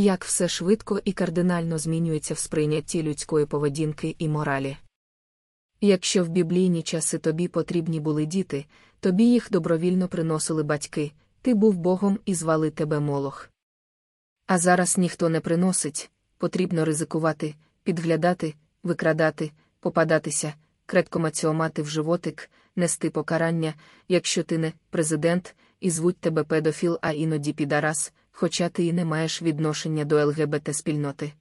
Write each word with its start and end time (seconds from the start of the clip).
Як 0.00 0.24
все 0.24 0.48
швидко 0.48 1.00
і 1.04 1.12
кардинально 1.12 1.78
змінюється 1.78 2.34
в 2.34 2.38
сприйнятті 2.38 3.02
людської 3.02 3.46
поведінки 3.46 4.16
і 4.18 4.28
моралі. 4.28 4.76
Якщо 5.80 6.24
в 6.24 6.28
біблійні 6.28 6.82
часи 6.82 7.18
тобі 7.18 7.48
потрібні 7.48 8.00
були 8.00 8.26
діти, 8.26 8.64
тобі 9.00 9.24
їх 9.24 9.50
добровільно 9.50 10.08
приносили 10.08 10.62
батьки, 10.62 11.12
ти 11.42 11.54
був 11.54 11.76
Богом 11.76 12.18
і 12.24 12.34
звали 12.34 12.70
тебе 12.70 13.00
Молох. 13.00 13.50
А 14.46 14.58
зараз 14.58 14.98
ніхто 14.98 15.28
не 15.28 15.40
приносить, 15.40 16.10
потрібно 16.36 16.84
ризикувати, 16.84 17.54
підглядати, 17.82 18.54
викрадати, 18.82 19.50
попадатися, 19.80 20.54
кредкомаціомати 20.86 21.82
в 21.82 21.88
животик, 21.88 22.50
нести 22.76 23.10
покарання, 23.10 23.74
якщо 24.08 24.42
ти 24.42 24.58
не 24.58 24.72
президент, 24.90 25.54
і 25.80 25.90
звуть 25.90 26.18
тебе 26.18 26.44
педофіл, 26.44 26.98
а 27.02 27.12
іноді 27.12 27.52
підарас, 27.52 28.12
хоча 28.40 28.68
ти 28.68 28.84
і 28.84 28.92
не 28.92 29.04
маєш 29.04 29.42
відношення 29.42 30.04
до 30.04 30.26
ЛГБТ 30.26 30.76
спільноти. 30.76 31.32